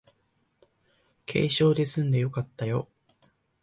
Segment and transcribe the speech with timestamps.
[1.27, 2.87] 軽傷ですんでよかったよ